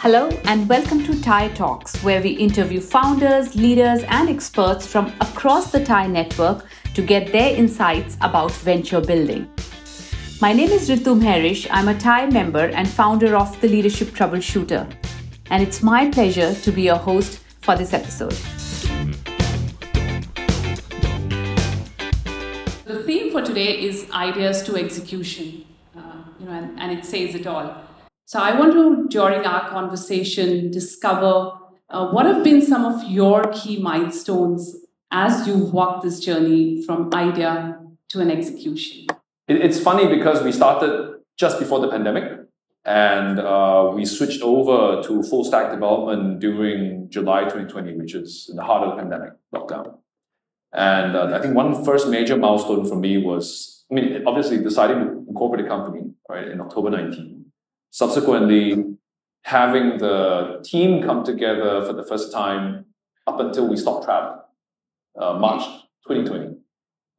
[0.00, 5.72] Hello, and welcome to Thai Talks, where we interview founders, leaders, and experts from across
[5.72, 9.50] the Thai network to get their insights about venture building.
[10.40, 11.66] My name is Ritu Mehrish.
[11.72, 14.88] I'm a Thai member and founder of The Leadership Troubleshooter,
[15.50, 18.36] and it's my pleasure to be your host for this episode.
[22.84, 25.64] The theme for today is ideas to execution,
[25.96, 27.87] uh, you know, and, and it says it all.
[28.28, 31.52] So I want to, during our conversation, discover
[31.88, 34.76] uh, what have been some of your key milestones
[35.10, 37.80] as you've walked this journey from idea
[38.10, 39.06] to an execution.
[39.48, 42.24] It's funny because we started just before the pandemic
[42.84, 48.56] and uh, we switched over to full stack development during July 2020, which is in
[48.56, 50.00] the heart of the pandemic lockdown.
[50.74, 54.98] And uh, I think one first major milestone for me was, I mean, obviously deciding
[54.98, 57.37] to incorporate a company, right, in October 19
[57.90, 58.84] subsequently
[59.42, 62.84] having the team come together for the first time
[63.26, 64.40] up until we stopped traveling,
[65.18, 65.64] uh, March
[66.06, 66.56] 2020.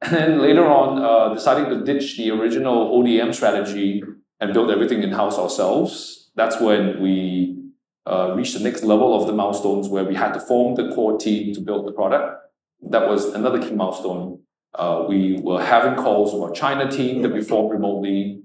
[0.02, 4.02] And then later on, uh, deciding to ditch the original ODM strategy
[4.40, 6.30] and build everything in house ourselves.
[6.36, 7.60] That's when we
[8.06, 11.18] uh, reached the next level of the milestones where we had to form the core
[11.18, 12.42] team to build the product.
[12.88, 14.40] That was another key milestone.
[14.74, 18.39] Uh, we were having calls with our China team that we formed remotely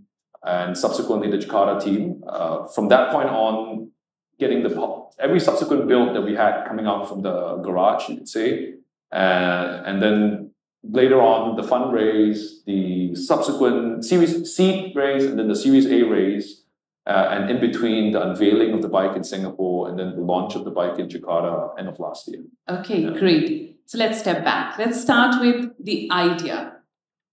[0.45, 2.23] and subsequently the Jakarta team.
[2.27, 3.91] Uh, from that point on,
[4.39, 8.29] getting the every subsequent build that we had coming out from the garage, you could
[8.29, 8.73] say,
[9.11, 10.51] uh, and then
[10.83, 16.61] later on the fundraise, the subsequent Series C raise, and then the Series A raise.
[17.07, 20.55] Uh, and in between the unveiling of the bike in Singapore and then the launch
[20.55, 22.41] of the bike in Jakarta end of last year.
[22.67, 23.11] Okay, yeah.
[23.11, 23.79] great.
[23.85, 24.79] So let's step back.
[24.79, 26.77] Let's start with the idea.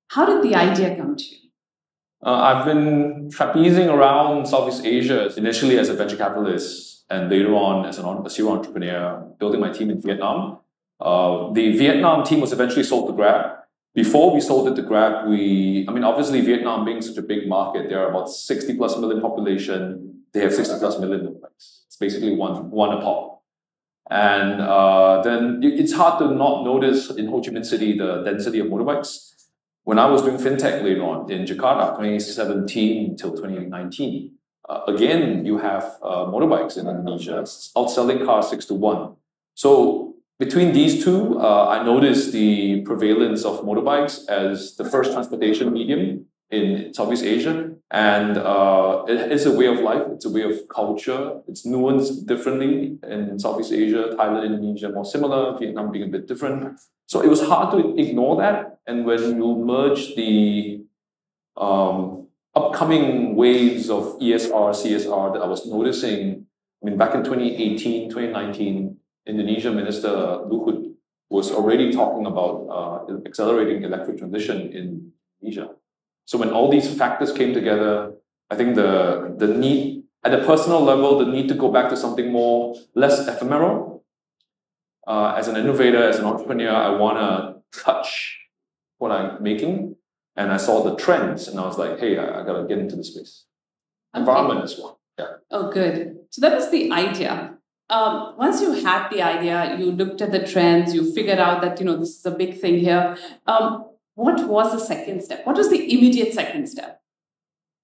[0.09, 1.42] How did the idea come to you?
[2.25, 7.85] Uh, I've been trapezing around Southeast Asia, initially as a venture capitalist, and later on
[7.85, 10.59] as an, a serial entrepreneur, building my team in Vietnam.
[11.01, 13.57] Uh, the Vietnam team was eventually sold to Grab.
[13.95, 17.49] Before we sold it to Grab, we, I mean, obviously Vietnam being such a big
[17.49, 20.23] market, there are about 60 plus million population.
[20.33, 21.83] They have 60 plus million motorbikes.
[21.87, 23.43] It's basically one, one a pop.
[24.11, 28.61] And uh, then it's hard to not notice in Ho Chi Minh City the density
[28.61, 29.32] of motorbikes
[29.85, 34.31] when I was doing fintech later on in Jakarta, 2017 till 2019,
[34.69, 37.43] uh, again, you have uh, motorbikes in Indonesia
[37.77, 39.17] outselling cars six to one.
[39.55, 45.73] So between these two, uh, I noticed the prevalence of motorbikes as the first transportation
[45.73, 47.71] medium in Southeast Asia.
[47.91, 51.41] And uh, it is a way of life, it's a way of culture.
[51.49, 56.79] It's nuanced differently in Southeast Asia, Thailand, Indonesia, more similar, Vietnam being a bit different.
[57.07, 58.72] So it was hard to ignore that.
[58.87, 60.85] And when you merge the
[61.57, 66.47] um, upcoming waves of ESR, CSR that I was noticing,
[66.83, 70.93] I mean, back in 2018, 2019, Indonesia Minister Luhut
[71.31, 75.71] was already talking about uh, accelerating electric transition in Indonesia.
[76.25, 78.15] So when all these factors came together,
[78.51, 81.97] I think the the need at a personal level, the need to go back to
[81.97, 84.05] something more less ephemeral.
[85.07, 88.42] Uh, as an innovator, as an entrepreneur, I want to touch
[89.03, 89.97] what I'm making,
[90.37, 92.79] and I saw the trends, and I was like, hey, I, I got to get
[92.79, 93.45] into the space.
[94.15, 94.21] Okay.
[94.21, 94.95] Environment is one.
[95.19, 95.33] Yeah.
[95.51, 95.97] Oh, good.
[96.31, 97.35] So that was the idea.
[97.91, 101.81] Um, once you had the idea, you looked at the trends, you figured out that
[101.81, 103.17] you know this is a big thing here.
[103.47, 105.45] Um, what was the second step?
[105.47, 107.01] What was the immediate second step?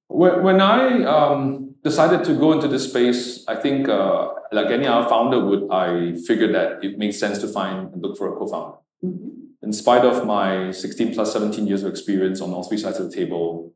[0.08, 5.08] When I um, decided to go into this space, I think, uh, like any other
[5.08, 8.76] founder would, I figured that it makes sense to find and look for a co-founder.
[9.04, 9.47] Mm-hmm.
[9.62, 13.10] In spite of my 16 plus 17 years of experience on all three sides of
[13.10, 13.72] the table,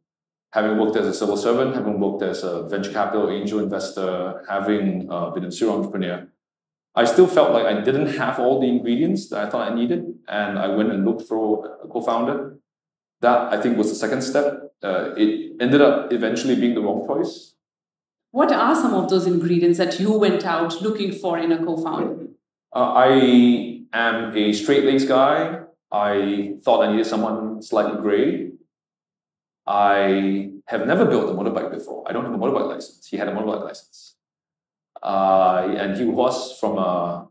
[0.52, 5.10] having worked as a civil servant, having worked as a venture capital angel investor, having
[5.10, 6.28] uh, been a serial entrepreneur,
[6.94, 10.14] I still felt like I didn't have all the ingredients that I thought I needed,
[10.28, 12.58] and I went and looked for a co-founder.
[13.22, 14.74] That I think was the second step.
[14.82, 17.54] Uh, it ended up eventually being the wrong choice.
[18.30, 22.28] What are some of those ingredients that you went out looking for in a co-founder?
[22.74, 25.60] Uh, I am a straight-laced guy.
[25.92, 28.52] I thought I needed someone slightly gray.
[29.66, 32.04] I have never built a motorbike before.
[32.08, 33.06] I don't have a motorbike license.
[33.06, 34.16] He had a motorbike license.
[35.02, 37.24] Uh, and he was from uh,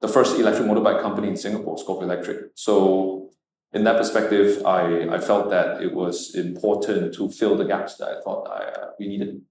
[0.00, 2.50] the first electric motorbike company in Singapore, Scorpio Electric.
[2.54, 3.30] So
[3.72, 8.08] in that perspective, I, I felt that it was important to fill the gaps that
[8.08, 9.42] I thought I, uh, we needed.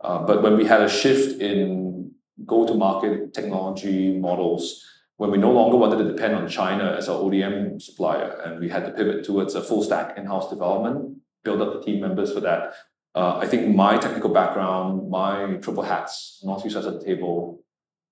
[0.00, 2.12] Uh, but when we had a shift in
[2.44, 4.84] go-to-market technology models,
[5.16, 8.68] when we no longer wanted to depend on China as our ODM supplier, and we
[8.68, 12.40] had to pivot towards a full stack in-house development, build up the team members for
[12.40, 12.74] that,
[13.14, 17.62] uh, I think my technical background, my triple hats, all three sides of the table,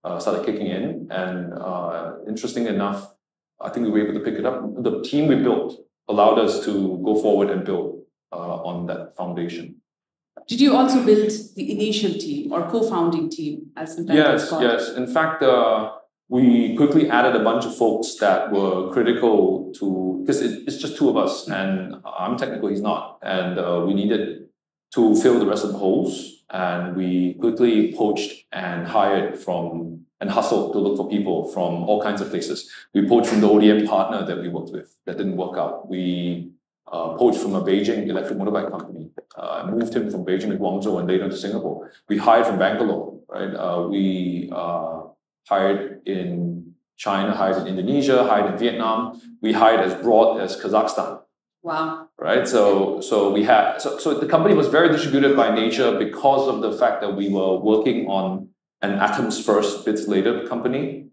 [0.04, 1.08] uh, started kicking in.
[1.10, 3.12] And uh, interesting enough,
[3.60, 4.62] I think we were able to pick it up.
[4.82, 5.76] The team we built
[6.08, 8.02] allowed us to go forward and build
[8.32, 9.76] uh, on that foundation.
[10.48, 14.62] Did you also build the initial team or co-founding team, as sometimes yes, called?
[14.62, 15.92] Yes, In fact, uh,
[16.32, 20.96] we quickly added a bunch of folks that were critical to because it, it's just
[20.96, 24.46] two of us, and I'm technical, he's not, and uh, we needed
[24.94, 26.44] to fill the rest of the holes.
[26.48, 32.02] And we quickly poached and hired from and hustled to look for people from all
[32.02, 32.70] kinds of places.
[32.94, 35.88] We poached from the ODM partner that we worked with that didn't work out.
[35.88, 36.52] We
[36.86, 40.98] uh, poached from a Beijing electric motorbike company, uh, moved him from Beijing to Guangzhou
[40.98, 41.90] and later to Singapore.
[42.08, 43.54] We hired from Bangalore, right?
[43.54, 45.01] Uh, we uh,
[45.48, 49.20] hired in China, hired in Indonesia, hired in Vietnam.
[49.40, 51.20] We hired as broad as Kazakhstan.
[51.62, 52.08] Wow.
[52.18, 52.46] Right.
[52.46, 56.60] So so we had so, so the company was very distributed by nature because of
[56.60, 58.48] the fact that we were working on
[58.82, 61.06] an atoms first, bits later company.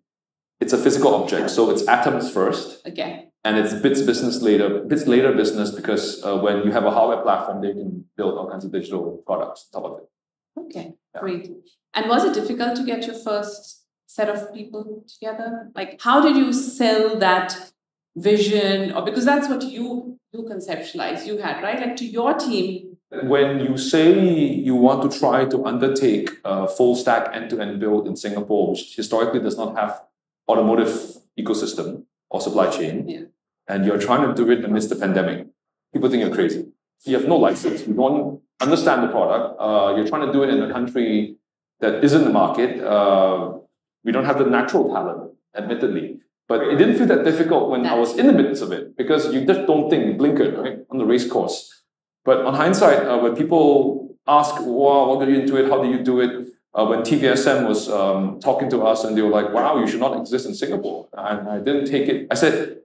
[0.60, 2.86] It's a physical object, so it's atoms first.
[2.86, 3.28] Okay.
[3.46, 7.22] And it's bits business later, bits later business because uh, when you have a hardware
[7.22, 10.10] platform, they can build all kinds of digital products on top of it.
[10.60, 11.22] Okay, yeah.
[11.22, 11.50] great.
[11.94, 15.70] And was it difficult to get your first set of people together?
[15.76, 17.72] Like, how did you sell that
[18.16, 18.92] vision?
[18.94, 22.98] Or because that's what you you conceptualized, you had right, like to your team.
[23.24, 24.08] When you say
[24.68, 28.72] you want to try to undertake a full stack end to end build in Singapore,
[28.72, 30.02] which historically does not have
[30.48, 30.94] automotive
[31.40, 33.24] ecosystem or supply chain, yeah.
[33.68, 35.48] and you're trying to do it amidst the pandemic,
[35.94, 36.68] people think you're crazy.
[37.06, 37.88] You have no license.
[37.88, 39.60] You don't understand the product.
[39.60, 41.38] Uh, you're trying to do it in a country
[41.80, 42.84] that isn't the market.
[42.84, 43.60] Uh,
[44.04, 46.20] we don't have the natural talent, admittedly.
[46.48, 49.32] But it didn't feel that difficult when I was in the midst of it because
[49.34, 51.84] you just don't think blinkered, right, on the race course.
[52.26, 55.70] But on hindsight, uh, when people ask, wow, what got you into it?
[55.70, 56.48] How do you do it?
[56.74, 60.00] Uh, when TVSM was um, talking to us and they were like, wow, you should
[60.00, 61.08] not exist in Singapore.
[61.14, 62.28] And I didn't take it.
[62.30, 62.78] I said,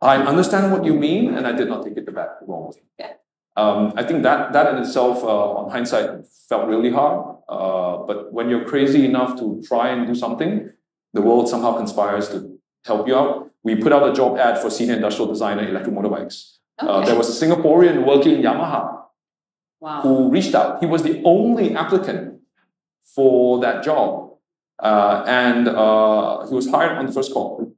[0.00, 2.74] I understand what you mean, and I did not take it the back wrong.
[2.98, 3.13] Yeah.
[3.56, 7.36] Um, I think that that in itself, uh, on hindsight, felt really hard.
[7.48, 10.70] Uh, but when you're crazy enough to try and do something,
[11.12, 13.50] the world somehow conspires to help you out.
[13.62, 16.56] We put out a job ad for senior industrial designer electric motorbikes.
[16.82, 16.92] Uh, okay.
[16.92, 19.04] Uh, there was a Singaporean working in Yamaha
[19.80, 20.00] wow.
[20.02, 20.80] who reached out.
[20.80, 22.40] He was the only applicant
[23.14, 24.32] for that job.
[24.80, 27.72] Uh, and uh, he was hired on the first call.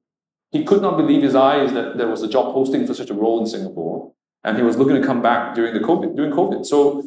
[0.50, 3.14] He could not believe his eyes that there was a job posting for such a
[3.14, 4.12] role in Singapore.
[4.46, 6.64] And he was looking to come back during the COVID, during COVID.
[6.64, 7.02] So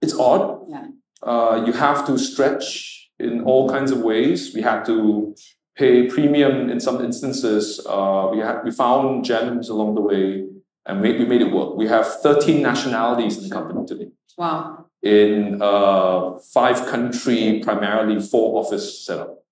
[0.00, 0.62] it's odd.
[0.68, 0.86] Yeah.
[1.22, 4.54] Uh, you have to stretch in all kinds of ways.
[4.54, 5.34] We had to
[5.76, 7.84] pay premium in some instances.
[7.86, 10.46] Uh, we had we found gems along the way,
[10.86, 11.76] and we, we made it work.
[11.76, 14.08] We have 13 nationalities in the company today.
[14.38, 14.86] Wow.
[15.02, 19.44] In uh, five country, primarily four office setup,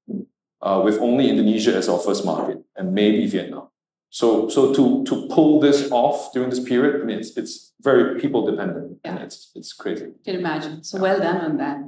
[0.63, 3.69] uh, with only Indonesia as our first market, and maybe Vietnam.
[4.11, 8.19] So, so to to pull this off during this period, I mean, it's it's very
[8.21, 9.11] people dependent, yeah.
[9.11, 10.13] and it's it's crazy.
[10.25, 10.83] Can imagine.
[10.83, 11.79] So well done on that.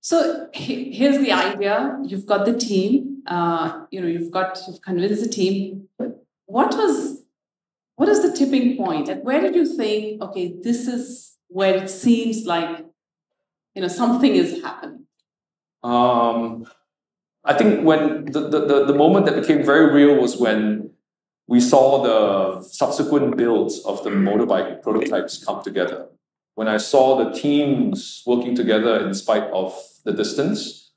[0.00, 3.22] So here's the idea: you've got the team.
[3.26, 5.88] Uh, you know, you've got you've convinced the team.
[6.46, 7.22] What was
[7.94, 9.08] what is the tipping point?
[9.08, 12.84] And where did you think, okay, this is where it seems like
[13.74, 15.06] you know something is happening?
[15.84, 16.66] Um,
[17.44, 20.90] I think when the, the, the moment that became very real was when
[21.50, 26.06] we saw the subsequent builds of the motorbike prototypes come together.
[26.54, 30.92] When I saw the teams working together in spite of the distance,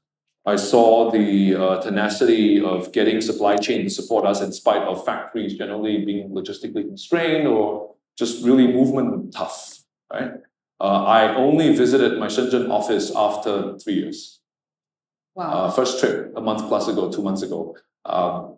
[0.45, 5.03] I saw the uh, tenacity of getting supply chain to support us in spite of
[5.03, 9.79] factories generally being logistically constrained or just really movement tough,
[10.13, 10.33] right?
[10.79, 14.39] Uh, I only visited my Shenzhen office after three years.
[15.33, 15.51] Wow.
[15.51, 17.75] Uh, first trip a month plus ago, two months ago.
[18.05, 18.57] Um,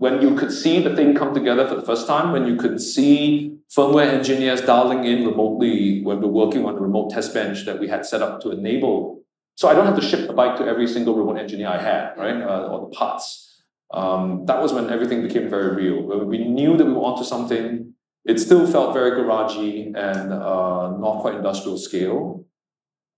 [0.00, 2.80] when you could see the thing come together for the first time, when you could
[2.80, 7.78] see firmware engineers dialing in remotely when we're working on the remote test bench that
[7.78, 9.22] we had set up to enable.
[9.56, 12.16] So I don't have to ship the bike to every single remote engineer I had,
[12.16, 12.40] right?
[12.40, 13.62] Uh, or the parts.
[13.92, 16.02] Um, that was when everything became very real.
[16.02, 17.92] When we knew that we were onto something,
[18.24, 22.46] it still felt very garagey and uh, not quite industrial scale.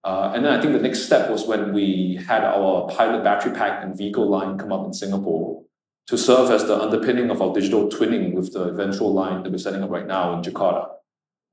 [0.02, 3.52] Uh, and then I think the next step was when we had our pilot battery
[3.52, 5.62] pack and vehicle line come up in Singapore
[6.09, 9.59] to serve as the underpinning of our digital twinning with the eventual line that we're
[9.59, 10.88] setting up right now in Jakarta.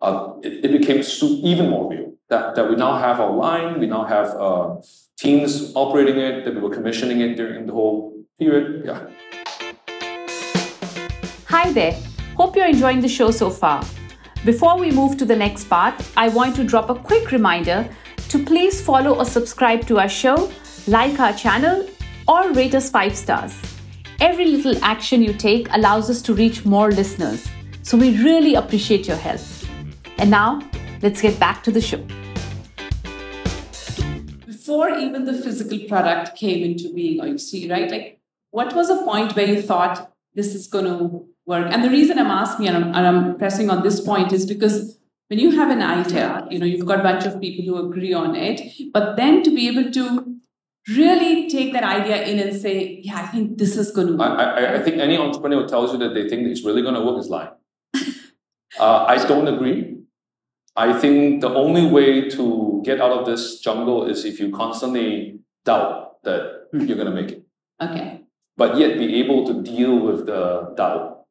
[0.01, 1.03] Uh, it, it, became
[1.44, 4.75] even more real that, that we now have our line, we now have uh,
[5.18, 8.86] teams operating it, that we were commissioning it during the whole period.
[8.86, 9.08] Yeah.
[11.48, 11.98] Hi there.
[12.38, 13.84] Hope you're enjoying the show so far.
[14.46, 17.89] Before we move to the next part, I want to drop a quick reminder
[18.29, 20.50] to please follow or subscribe to our show,
[20.88, 21.89] like our channel,
[22.27, 23.69] or rate us 5 stars.
[24.22, 27.48] Every little action you take allows us to reach more listeners,
[27.84, 29.40] so we really appreciate your help.
[30.18, 30.62] And now,
[31.02, 32.04] let's get back to the show.
[34.46, 37.90] Before even the physical product came into being, or you see, right?
[37.90, 38.20] Like,
[38.52, 41.72] what was a point where you thought this is going to work?
[41.72, 45.00] And the reason I'm asking and I'm, and I'm pressing on this point is because
[45.30, 48.12] when you have an idea, you know, you've got a bunch of people who agree
[48.12, 50.38] on it, but then to be able to
[50.98, 54.39] really take that idea in and say, yeah, I think this is going to work.
[54.39, 57.01] I, I, I think any entrepreneur tells you that they think it's really going to
[57.01, 57.51] work is lying.
[58.79, 59.98] uh, I don't agree.
[60.75, 65.39] I think the only way to get out of this jungle is if you constantly
[65.65, 66.81] doubt that Hmm.
[66.86, 67.43] you're going to make it,
[67.81, 68.22] Okay.
[68.55, 71.25] but yet be able to deal with the doubt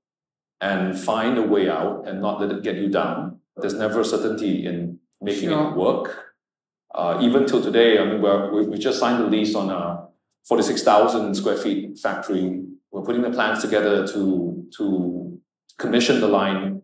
[0.60, 3.38] and find a way out and not let it get you down.
[3.56, 5.70] There's never a certainty in making Sure.
[5.70, 6.27] it work.
[6.94, 10.08] Uh, even till today, I mean, we, we just signed a lease on a
[10.46, 12.64] 46,000 square feet factory.
[12.90, 15.40] We're putting the plans together to, to
[15.78, 16.82] commission the line.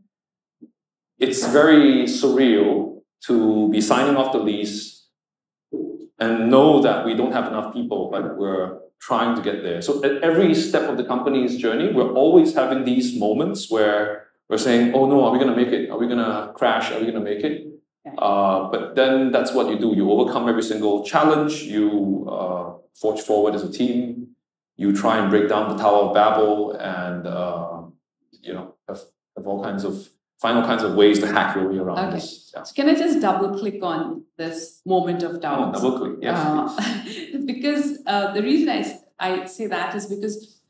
[1.18, 5.08] It's very surreal to be signing off the lease
[6.18, 9.82] and know that we don't have enough people, but we're trying to get there.
[9.82, 14.58] So at every step of the company's journey, we're always having these moments where we're
[14.58, 15.90] saying, "Oh no, are we going to make it?
[15.90, 16.90] Are we going to crash?
[16.92, 17.73] Are we going to make it?"
[18.18, 19.94] Uh, but then that's what you do.
[19.96, 21.62] You overcome every single challenge.
[21.62, 24.28] You uh, forge forward as a team.
[24.76, 27.82] You try and break down the Tower of Babel, and uh,
[28.42, 29.00] you know have,
[29.36, 30.08] have all kinds of
[30.40, 32.16] find all kinds of ways to hack your way around Okay.
[32.16, 32.50] this.
[32.54, 32.64] Yeah.
[32.64, 35.72] So can I just double click on this moment of Oh, doubt?
[35.74, 36.12] double click.
[36.20, 36.36] Yes.
[36.38, 40.60] Uh, because uh, the reason I I say that is because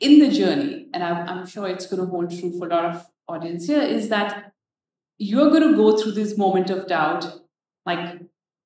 [0.00, 2.84] in the journey, and I'm, I'm sure it's going to hold true for a lot
[2.86, 4.52] of audience here, is that
[5.20, 7.40] you're going to go through this moment of doubt
[7.84, 8.20] like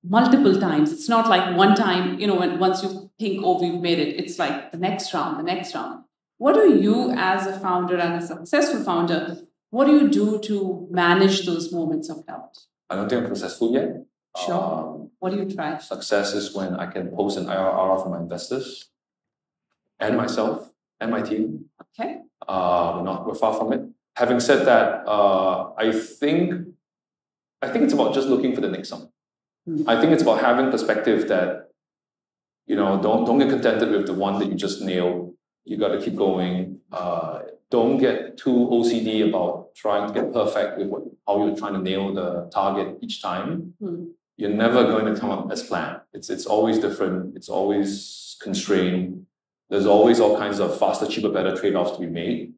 [0.05, 0.93] multiple times.
[0.93, 4.21] It's not like one time, you know, when once you think, oh, we've made it,
[4.21, 6.05] it's like the next round, the next round.
[6.39, 9.39] What do you, as a founder and a successful founder,
[9.71, 12.57] what do you do to manage those moments of doubt?
[12.89, 14.05] I don't think I'm successful yet.
[14.47, 14.55] Sure.
[14.55, 15.79] Um, What do you try?
[15.79, 18.91] Success is when I can post an IRR for my investors
[19.99, 21.67] and myself and my team.
[21.99, 22.21] Okay.
[22.47, 23.83] Uh, we're not we're far from it.
[24.17, 26.69] Having said that, uh, I think
[27.63, 29.11] I think it's about just looking for the next song.
[29.67, 29.89] Hmm.
[29.89, 31.71] I think it's about having perspective that
[32.67, 35.35] you know don't don't get contented with the one that you just nailed.
[35.65, 36.81] You got to keep going.
[36.93, 37.41] Uh,
[37.71, 41.81] don't get too OCD about trying to get perfect with what, how you're trying to
[41.81, 44.05] nail the target each time Hmm.
[44.37, 46.01] you're never going to come up as planned.
[46.13, 47.37] It's it's always different.
[47.37, 49.27] It's always constrained.
[49.71, 52.53] There's always all kinds of faster, cheaper, better trade-offs to be made.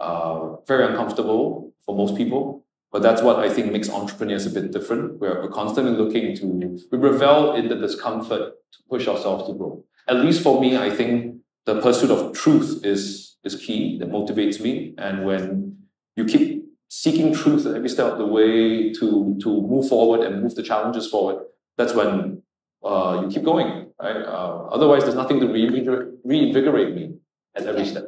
[0.00, 4.72] Uh, very uncomfortable for most people, but that's what I think makes entrepreneurs a bit
[4.72, 5.20] different.
[5.20, 6.44] We're, we're constantly looking to
[6.90, 9.84] we revel in the discomfort to push ourselves to grow.
[10.08, 13.98] At least for me, I think the pursuit of truth is is key.
[13.98, 15.76] That motivates me, and when
[16.16, 20.42] you keep seeking truth at every step of the way to to move forward and
[20.42, 21.38] move the challenges forward,
[21.78, 22.42] that's when
[22.82, 23.70] uh, you keep going.
[24.02, 24.16] Right?
[24.36, 27.04] Uh, otherwise, there's nothing to reinvigorate, reinvigorate me
[27.54, 27.90] at every Okay.
[27.90, 28.06] step.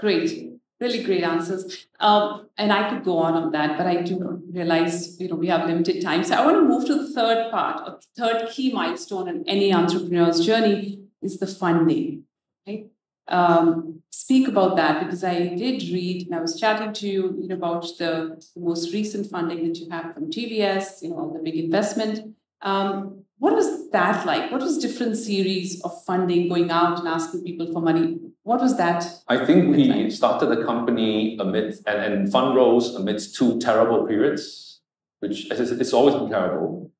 [0.00, 1.86] Great, really great answers.
[2.00, 5.48] Um, and I could go on on that, but I do realize you know we
[5.48, 6.24] have limited time.
[6.24, 9.72] So I want to move to the third part, or third key milestone in any
[9.72, 12.24] entrepreneur's journey is the funding.
[12.66, 12.86] Right?
[13.28, 17.48] Um, speak about that because I did read and I was chatting to you, you
[17.48, 21.42] know, about the, the most recent funding that you have from TVS, you know, the
[21.42, 22.34] big investment.
[22.62, 24.50] Um, what was that like?
[24.50, 28.18] What was different series of funding going out and asking people for money?
[28.48, 29.04] What was that?
[29.28, 30.10] I think we Right.
[30.10, 34.80] started the company amidst and, and fund rose amidst two terrible periods,
[35.20, 36.90] which it's, it's always been terrible.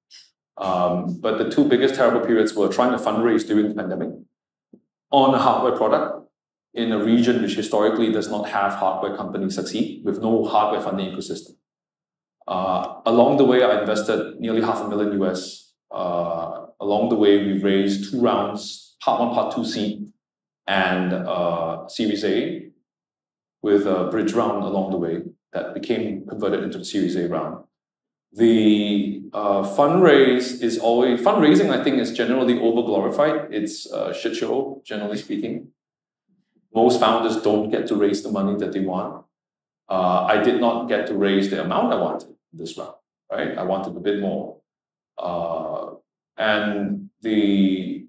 [0.59, 4.11] Um, but the two biggest terrible periods were trying to fundraise during the pandemic
[5.11, 6.29] on a hardware product
[6.75, 11.11] in a region which historically does not have hardware companies succeed with no hardware funding
[11.11, 11.53] ecosystem.
[12.47, 15.73] Uh, along the way, I invested nearly half a million US.
[15.91, 20.13] Uh, along the way, we raised two rounds, part one, part two seed,
[20.69, 22.69] and uh, Series A
[23.63, 25.23] with a bridge round along the way
[25.53, 27.65] that became converted into the Series A round.
[28.33, 31.71] The uh, fundraise is always fundraising.
[31.71, 33.49] I think is generally over glorified.
[33.51, 35.69] It's a shit show, generally speaking.
[36.75, 39.25] Most founders don't get to raise the money that they want.
[39.89, 42.93] Uh, I did not get to raise the amount I wanted this round.
[43.33, 44.59] Right, I wanted a bit more,
[45.19, 45.95] uh,
[46.37, 48.07] and the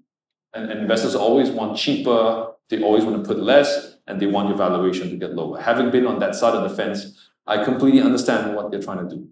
[0.54, 2.49] and, and investors always want cheaper.
[2.70, 5.60] They always want to put less, and they want your valuation to get lower.
[5.60, 9.16] Having been on that side of the fence, I completely understand what they're trying to
[9.16, 9.28] do,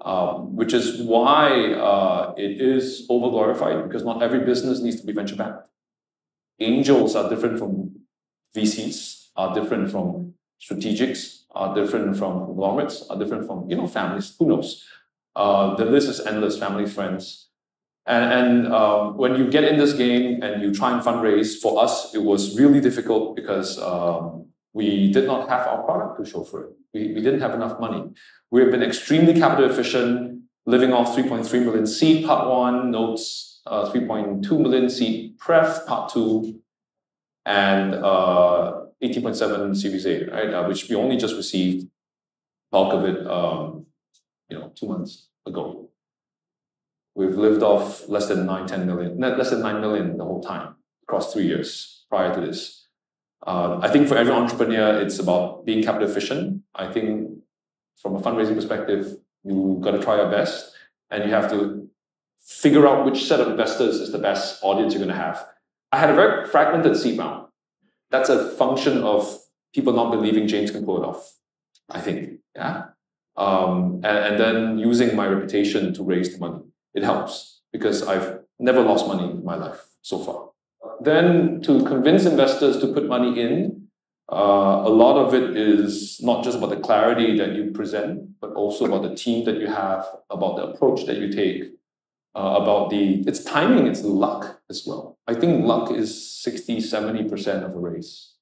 [0.00, 5.12] um, which is why uh, it is overglorified because not every business needs to be
[5.12, 5.68] venture backed.
[6.58, 8.00] Angels are different from
[8.56, 14.34] VCs, are different from strategics, are different from conglomerates, are different from you know families.
[14.38, 14.84] Who knows?
[15.36, 16.58] Uh, the list is endless.
[16.58, 17.49] Family, friends,
[18.06, 21.82] and, and um, when you get in this game and you try and fundraise, for
[21.82, 26.44] us it was really difficult because um, we did not have our product to show
[26.44, 26.70] for it.
[26.94, 28.04] We, we didn't have enough money.
[28.50, 33.90] We have been extremely capital efficient, living off 3.3 million seed part one, notes uh,
[33.90, 36.60] 3.2 million seed pref part two,
[37.46, 40.54] and uh, 18.7 Series A, right?
[40.54, 41.88] Uh, which we only just received
[42.70, 43.86] bulk of it, um,
[44.48, 45.89] you know, two months ago.
[47.14, 50.76] We've lived off less than 9, 10 million, less than 9 million the whole time
[51.02, 52.86] across three years prior to this.
[53.46, 56.62] Uh, I think for every entrepreneur, it's about being capital efficient.
[56.74, 57.30] I think
[58.00, 60.72] from a fundraising perspective, you got to try your best
[61.10, 61.88] and you have to
[62.38, 65.46] figure out which set of investors is the best audience you're going to have.
[65.92, 67.48] I had a very fragmented seed round.
[68.10, 69.40] That's a function of
[69.74, 71.34] people not believing James can pull it off,
[71.88, 72.40] I think.
[72.54, 72.84] Yeah.
[73.36, 76.64] Um, and, and then using my reputation to raise the money.
[76.94, 80.50] It helps because I've never lost money in my life so far.
[81.00, 83.88] Then to convince investors to put money in,
[84.30, 88.52] uh, a lot of it is not just about the clarity that you present, but
[88.52, 91.72] also about the team that you have, about the approach that you take,
[92.36, 95.18] uh, about the it's timing, it's luck as well.
[95.26, 98.34] I think luck is 60, 70% of a race.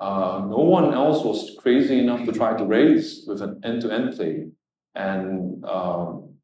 [0.00, 4.48] Uh, no one else was crazy enough to try to raise with an end-to-end play.
[4.94, 6.34] And um,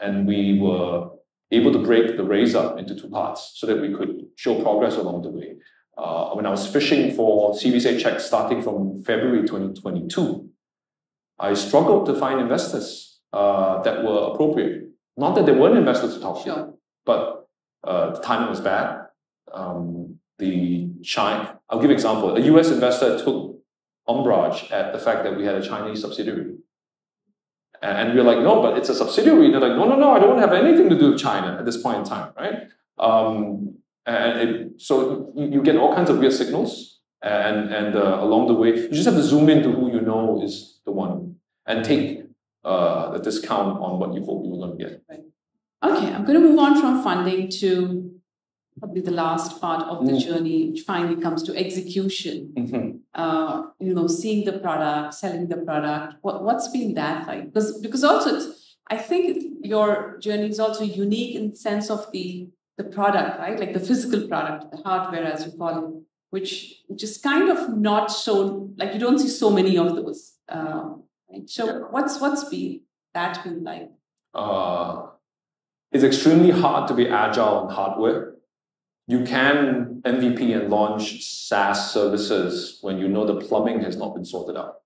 [0.00, 1.10] and we were
[1.52, 4.96] able to break the raise up into two parts so that we could show progress
[4.96, 5.56] along the way.
[5.96, 10.48] Uh, when I was fishing for Series A checks starting from February 2022,
[11.38, 14.88] I struggled to find investors uh, that were appropriate.
[15.16, 16.54] Not that there weren't investors to talk Sure.
[16.54, 16.74] to,
[17.06, 17.48] but
[17.84, 19.06] uh, the timing was bad.
[19.52, 22.36] Um, the China, I'll give an example.
[22.36, 23.56] A US investor took
[24.06, 26.56] umbrage at the fact that we had a Chinese subsidiary.
[27.82, 29.50] And we're like, no, but it's a subsidiary.
[29.50, 31.76] They're like, no, no, no, I don't have anything to do with China at this
[31.76, 32.68] point in time, right?
[32.98, 38.46] Um, and it, so you, get all kinds of weird signals, and and uh, along
[38.46, 41.36] the way, you just have to zoom into who you know is the one,
[41.66, 42.22] and take
[42.64, 45.02] uh, the discount on what you hope you were going to get.
[45.82, 48.15] Okay, I'm going to move on from funding to
[48.78, 50.20] probably the last part of the Mm.
[50.26, 52.52] journey, which finally comes to execution.
[52.56, 53.00] Mhm.
[53.14, 56.14] Uh, you know, seeing the product, selling the product.
[56.22, 57.44] What what's been that like?
[57.52, 59.24] Because because also, it's, I think
[59.62, 63.58] your journey is also unique in the sense of the the product, right?
[63.58, 65.90] Like the physical product, the hardware, as you call it,
[66.30, 70.34] which which is kind of not so like you don't see so many of those.
[70.48, 71.48] Um, right?
[71.48, 71.78] So Yeah.
[71.90, 72.80] what's what's been
[73.14, 73.90] that been like?
[74.34, 75.06] uh,
[75.90, 78.35] it's extremely hard to be agile on hardware.
[79.08, 84.24] You can MVP and launch SaaS services when you know the plumbing has not been
[84.24, 84.76] sorted out.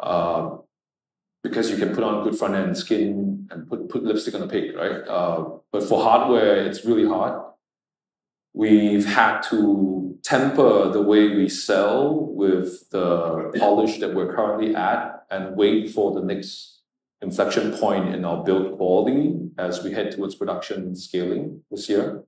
[0.00, 0.56] Uh,
[1.42, 4.48] because you can put on good front end skin and put, put lipstick on the
[4.48, 5.06] pig, right?
[5.06, 7.40] Uh, but for hardware, it's really hard.
[8.52, 15.24] We've had to temper the way we sell with the polish that we're currently at
[15.30, 16.80] and wait for the next
[17.22, 22.24] inflection point in our build quality as we head towards production scaling this year.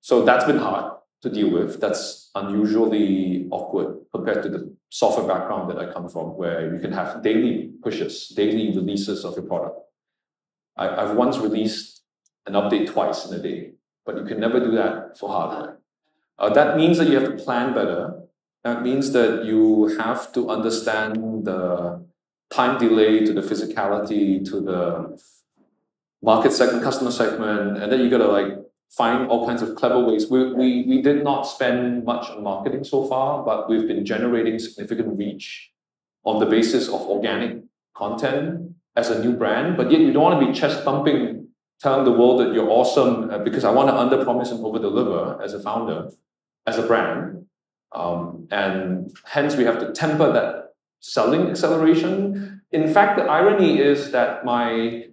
[0.00, 1.80] So that's been hard to deal with.
[1.80, 6.92] That's unusually awkward compared to the software background that I come from, where you can
[6.92, 9.78] have daily pushes, daily releases of your product.
[10.76, 12.02] I, I've once released
[12.46, 13.72] an update twice in a day,
[14.06, 15.78] but you can never do that for hardware.
[16.38, 18.22] Uh, that means that you have to plan better.
[18.64, 22.04] That means that you have to understand the
[22.50, 25.20] time delay to the physicality to the
[26.22, 28.58] market segment, customer segment, and then you gotta like
[28.90, 30.30] find all kinds of clever ways.
[30.30, 34.58] We, we, we did not spend much on marketing so far, but we've been generating
[34.58, 35.70] significant reach
[36.24, 37.62] on the basis of organic
[37.94, 39.76] content as a new brand.
[39.76, 41.48] But yet you don't want to be chest thumping,
[41.80, 44.78] telling the world that you're awesome uh, because I want to under promise and over
[44.78, 46.10] deliver as a founder,
[46.66, 47.46] as a brand.
[47.92, 52.62] Um, and hence we have to temper that selling acceleration.
[52.72, 55.04] In fact, the irony is that my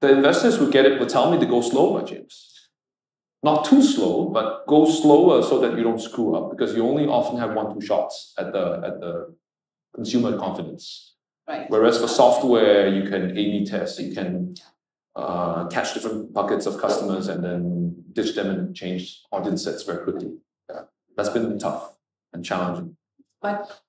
[0.00, 2.55] the investors who get it will tell me to go slower, James.
[3.46, 7.06] Not too slow, but go slower so that you don't screw up because you only
[7.06, 9.12] often have one, two shots at the at the
[9.94, 11.14] consumer confidence.
[11.48, 11.70] Right.
[11.70, 14.56] Whereas for software, you can A/B test, you can
[15.14, 20.02] uh, catch different buckets of customers and then ditch them and change audience sets very
[20.02, 20.32] quickly.
[20.68, 20.82] Yeah.
[21.16, 21.96] That's been tough
[22.32, 22.96] and challenging.
[23.40, 23.80] But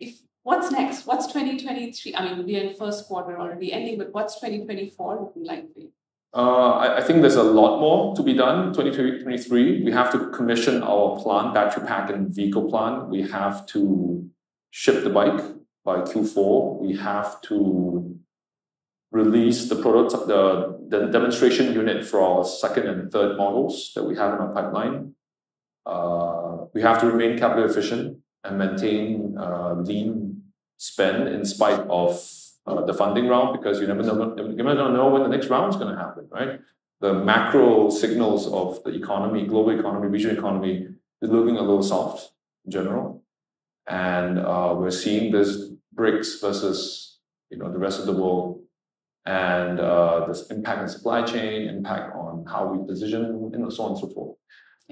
[0.00, 1.06] if what's next?
[1.06, 2.16] What's 2023?
[2.16, 5.92] I mean, we're in first quarter already ending, but what's 2024 looking like for you?
[6.34, 8.72] Uh, I, think there's a lot more to be done.
[8.74, 13.08] 2023, we have to commission our plant, battery pack and vehicle plant.
[13.08, 14.28] We have to
[14.72, 15.40] ship the bike
[15.84, 16.80] by Q4.
[16.80, 18.18] We have to
[19.12, 24.16] release the product, the, the demonstration unit for our second and third models that we
[24.16, 25.14] have in our pipeline.
[25.86, 30.42] Uh, we have to remain capital efficient and maintain uh, lean
[30.78, 32.20] spend in spite of
[32.66, 35.72] uh, the funding round because you never know you never know when the next round
[35.72, 36.60] is going to happen, right?
[37.00, 40.88] The macro signals of the economy, global economy, regional economy
[41.20, 42.32] is looking a little soft
[42.64, 43.22] in general,
[43.86, 47.18] and uh, we're seeing this BRICS versus
[47.50, 48.62] you know the rest of the world,
[49.26, 53.90] and uh, this impact on supply chain, impact on how we position, and so on
[53.92, 54.36] and so forth.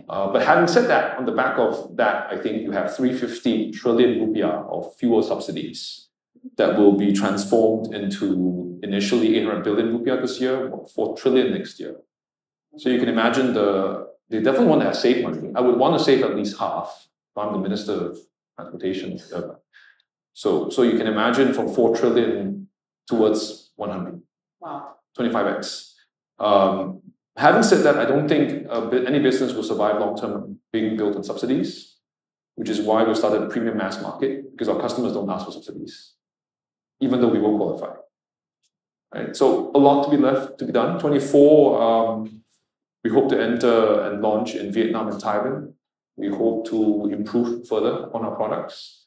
[0.09, 3.73] Uh, but having said that, on the back of that, I think you have 350
[3.73, 6.09] trillion rupiah of fuel subsidies
[6.57, 11.97] that will be transformed into initially 800 billion rupiah this year, 4 trillion next year.
[12.77, 15.53] So you can imagine the they definitely want to have save money.
[15.55, 17.07] I would want to save at least half.
[17.37, 18.19] I'm the Minister of
[18.57, 19.19] Transportation.
[20.35, 22.69] So so you can imagine from 4 trillion
[23.07, 24.23] towards 100.
[24.61, 24.95] Wow.
[25.19, 25.93] 25x.
[26.39, 27.03] Um,
[27.37, 28.67] having said that, I don't think
[29.07, 31.97] any business will survive long term being built on subsidies,
[32.55, 35.53] which is why we started a premium mass market because our customers don't ask for
[35.53, 36.12] subsidies
[37.03, 37.95] even though we will qualify.
[39.15, 39.37] Right?
[39.37, 40.99] So a lot to be left to be done.
[40.99, 42.43] 24, um,
[43.05, 45.75] we hope to enter and launch in Vietnam and Thailand.
[46.17, 49.07] We hope to improve further on our products.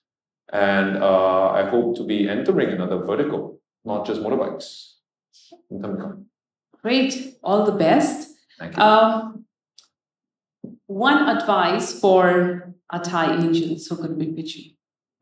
[0.51, 4.91] And uh, I hope to be entering another vertical, not just motorbikes
[5.71, 6.25] in time to come.
[6.84, 7.38] Great.
[7.43, 8.29] All the best.
[8.60, 8.84] Thank you.
[8.84, 9.45] Um,
[10.88, 14.75] one advice for a Thai Angel who could be pitching.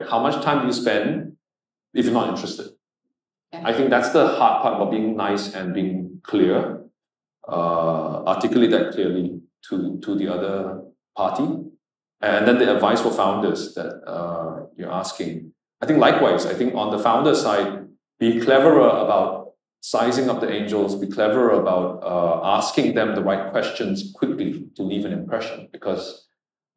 [0.09, 1.32] How much time do you spend
[1.93, 2.69] if you're not interested.
[3.53, 6.81] I think that's the hard part about being nice and being clear.
[7.47, 10.81] Uh, articulate that clearly to, to the other
[11.15, 11.43] party.
[12.21, 15.53] And then the advice for founders that uh, you're asking.
[15.81, 19.51] I think likewise, I think on the founder side, be cleverer about
[19.81, 24.81] sizing up the angels, be cleverer about uh, asking them the right questions quickly to
[24.81, 26.25] leave an impression because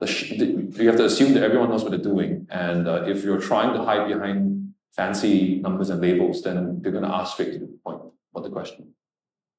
[0.00, 0.46] the sh- the,
[0.82, 2.48] you have to assume that everyone knows what they're doing.
[2.50, 4.55] And uh, if you're trying to hide behind
[4.96, 8.00] fancy numbers and labels, then they're going to ask straight to the point
[8.32, 8.92] what the question.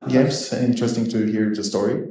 [0.08, 2.08] Yes, interesting to hear the story.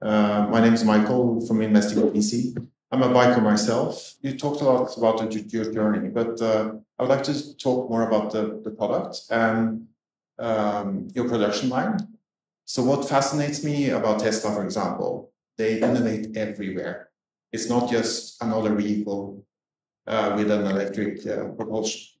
[0.00, 2.56] Uh, my name is Michael from Investing VC.
[2.90, 4.14] I'm a biker myself.
[4.22, 8.08] You talked a lot about your journey, but uh, I would like to talk more
[8.08, 9.86] about the, the product and
[10.38, 11.98] um, your production line.
[12.64, 17.10] So, what fascinates me about Tesla, for example, they innovate everywhere.
[17.52, 19.44] It's not just another vehicle
[20.06, 22.17] uh, with an electric uh, propulsion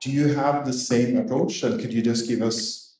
[0.00, 1.62] do you have the same approach?
[1.62, 2.96] And could you just give us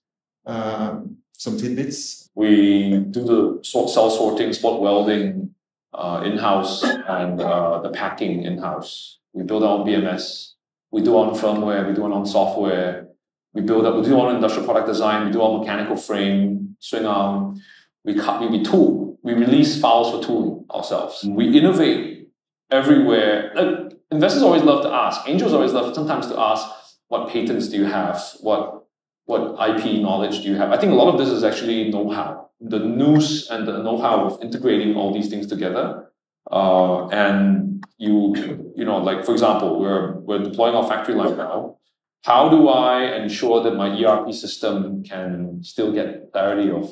[0.46, 2.28] um, some tidbits?
[2.34, 5.54] We do the cell sorting, spot welding
[5.94, 9.18] uh, in house, and uh, the packing in house.
[9.32, 10.52] We build our own BMS.
[10.90, 11.86] We do our own firmware.
[11.86, 13.08] We do our own software.
[13.54, 13.96] We build up.
[13.96, 15.26] We do our own industrial product design.
[15.26, 17.60] We do our mechanical frame, swing arm.
[18.04, 18.40] We cut.
[18.40, 19.18] We, we tool.
[19.22, 21.24] We release files for tooling ourselves.
[21.24, 22.28] We innovate
[22.70, 23.52] everywhere.
[23.54, 25.28] Like, investors always love to ask.
[25.28, 26.66] Angels always love sometimes to ask
[27.08, 28.22] what patents do you have?
[28.40, 28.84] What
[29.24, 30.70] what IP knowledge do you have?
[30.70, 32.48] I think a lot of this is actually know-how.
[32.62, 36.10] The news and the know-how of integrating all these things together.
[36.50, 38.34] Uh, and you,
[38.74, 41.76] you know, like for example, we're we're deploying our factory line now.
[42.24, 46.90] How do I ensure that my ERP system can still get clarity of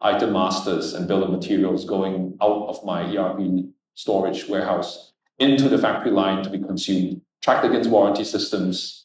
[0.00, 5.78] item masters and bill of materials going out of my ERP storage warehouse into the
[5.78, 9.03] factory line to be consumed, tracked against warranty systems,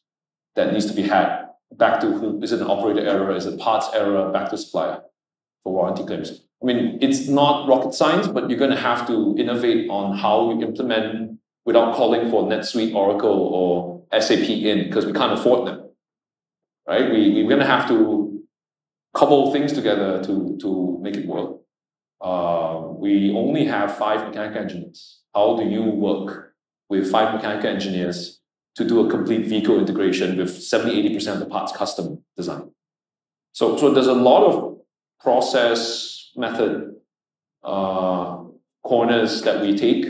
[0.59, 3.59] that needs to be had back to who is it an operator error, is it
[3.59, 4.99] parts error, back to supplier
[5.63, 6.41] for warranty claims.
[6.61, 10.51] I mean, it's not rocket science, but you're going to have to innovate on how
[10.51, 15.89] you implement without calling for NetSuite, Oracle, or SAP in because we can't afford them.
[16.85, 17.09] Right?
[17.09, 18.43] We, we're going to have to
[19.13, 21.57] cobble things together to, to make it work.
[22.19, 25.21] Uh, we only have five mechanical engineers.
[25.33, 26.53] How do you work
[26.89, 28.39] with five mechanical engineers
[28.75, 32.71] to do a complete vehicle integration with 70, 80% of the parts custom design.
[33.51, 34.77] So, so there's a lot of
[35.19, 36.95] process method
[37.63, 38.37] uh,
[38.83, 40.05] corners that we take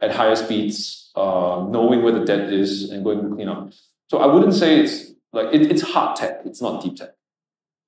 [0.00, 3.72] at higher speeds, uh, knowing where the debt is and going to clean up.
[4.08, 6.40] So I wouldn't say it's like it, it's hard tech.
[6.44, 7.10] It's not deep tech.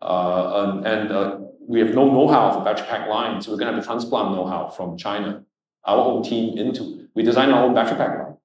[0.01, 3.69] Uh, and, and uh, we have no know-how for battery pack line, So we're going
[3.71, 5.45] to have to transplant know-how from China,
[5.85, 7.09] our own team into.
[7.15, 8.37] We design our own battery pack line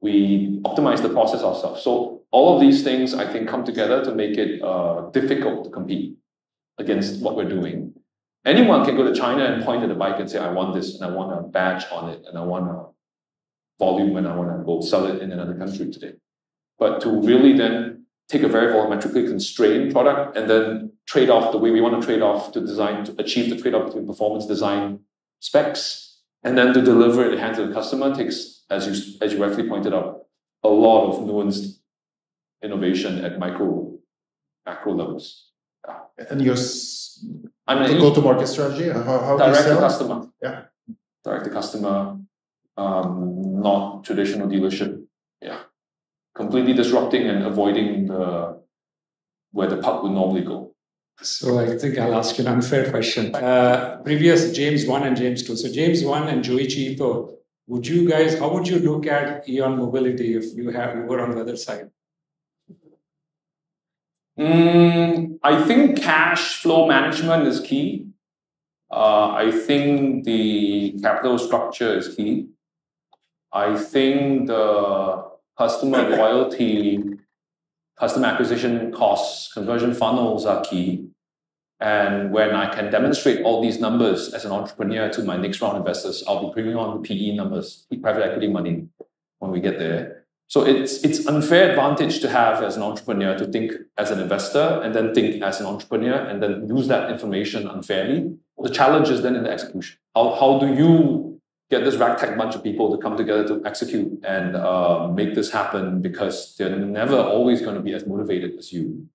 [0.00, 1.82] We optimize the process ourselves.
[1.82, 5.70] So all of these things, I think, come together to make it uh, difficult to
[5.70, 6.16] compete
[6.78, 7.94] against what we're doing.
[8.44, 10.94] Anyone can go to China and point at the bike and say, I want this,
[10.94, 12.84] and I want a badge on it, and I want a
[13.78, 16.12] volume, and I want to go sell it in another country today.
[16.78, 21.58] But to really then take a very volumetrically constrained product and then trade off the
[21.58, 25.00] way we want to trade off to design to achieve the trade-off between performance design
[25.40, 29.18] specs and then to deliver it in the hands of the customer takes as you
[29.22, 30.26] as you rightly pointed out
[30.62, 31.78] a lot of nuanced
[32.62, 33.92] innovation at micro
[34.64, 35.52] macro levels
[35.86, 36.26] yeah.
[36.30, 36.56] and your
[37.68, 40.62] I mean, the go-to-market strategy how, how direct to customer yeah
[41.24, 42.18] direct to customer
[42.76, 45.04] um, not traditional dealership
[45.40, 45.60] yeah
[46.34, 48.60] completely disrupting and avoiding the
[49.52, 50.74] where the puck would normally go.
[51.22, 53.34] So I think I'll ask you an unfair question.
[53.34, 55.56] Uh, previous James one and James two.
[55.56, 57.35] So James one and Joichi Ito,
[57.66, 58.38] would you guys?
[58.38, 61.56] How would you look at ION Mobility if you have you were on the other
[61.56, 61.90] side?
[64.38, 68.06] Mm, I think cash flow management is key.
[68.90, 72.48] Uh, I think the capital structure is key.
[73.52, 75.24] I think the
[75.58, 77.02] customer loyalty,
[77.98, 81.08] customer acquisition costs, conversion funnels are key.
[81.80, 85.76] And when I can demonstrate all these numbers as an entrepreneur to my next round
[85.76, 88.88] investors, I'll be bringing on the PE numbers, private equity money,
[89.38, 90.24] when we get there.
[90.48, 94.80] So it's it's unfair advantage to have as an entrepreneur to think as an investor
[94.82, 98.36] and then think as an entrepreneur and then use that information unfairly.
[98.62, 99.98] The challenge is then in the execution.
[100.14, 101.26] How, how do you
[101.70, 105.50] get this ragtag bunch of people to come together to execute and uh, make this
[105.50, 109.08] happen because they're never always going to be as motivated as you.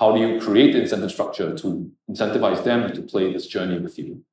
[0.00, 3.98] How do you create the incentive structure to incentivize them to play this journey with
[3.98, 4.24] you?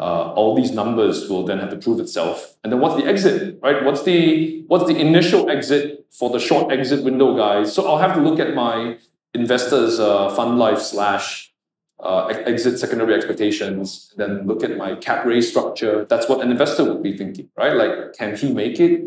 [0.00, 2.56] Uh, all these numbers will then have to prove itself.
[2.64, 3.84] And then what's the exit, right?
[3.84, 7.74] What's the what's the initial exit for the short exit window, guys?
[7.74, 8.96] So I'll have to look at my
[9.34, 11.52] investors' uh, fund life slash
[12.00, 16.06] uh, exit secondary expectations, then look at my cap raise structure.
[16.06, 17.74] That's what an investor would be thinking, right?
[17.74, 19.02] Like, can he make it?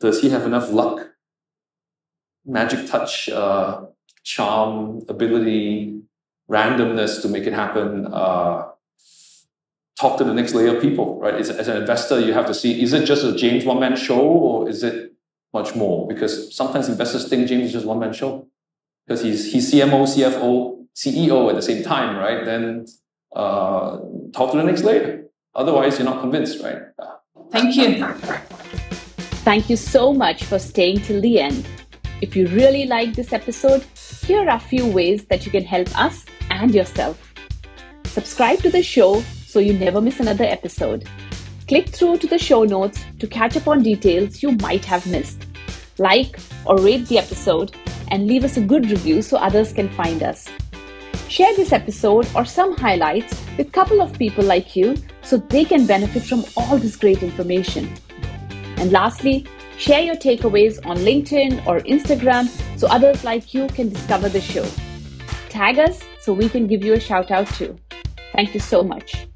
[0.00, 1.10] Does he have enough luck,
[2.44, 3.82] magic touch, uh,
[4.24, 6.00] charm, ability,
[6.50, 8.06] randomness to make it happen?
[8.06, 8.68] Uh,
[10.02, 11.34] talk to the next layer of people, right?
[11.34, 13.96] As, as an investor, you have to see is it just a James one man
[13.96, 15.12] show or is it
[15.52, 16.08] much more?
[16.08, 18.46] Because sometimes investors think James is just one man show
[19.06, 22.44] because he's he's CMO, CFO, CEO at the same time, right?
[22.44, 22.86] Then
[23.34, 23.98] uh,
[24.32, 25.24] talk to the next layer.
[25.54, 26.82] Otherwise, you're not convinced, right?
[27.50, 28.06] Thank you.
[29.44, 31.66] Thank you so much for staying till the end.
[32.22, 33.84] If you really like this episode,
[34.24, 37.32] here are a few ways that you can help us and yourself.
[38.04, 41.08] Subscribe to the show so you never miss another episode.
[41.66, 45.46] Click through to the show notes to catch up on details you might have missed.
[45.98, 47.74] Like or rate the episode
[48.08, 50.48] and leave us a good review so others can find us.
[51.28, 55.64] Share this episode or some highlights with a couple of people like you so they
[55.64, 57.92] can benefit from all this great information.
[58.76, 59.46] And lastly,
[59.78, 64.66] share your takeaways on LinkedIn or Instagram so others like you can discover the show.
[65.48, 67.76] Tag us so we can give you a shout out too.
[68.32, 69.26] Thank you so much.